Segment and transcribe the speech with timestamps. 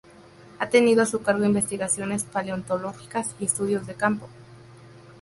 [0.57, 4.27] Ha tenido a su cargo investigaciones paleontológicas y estudios de campo.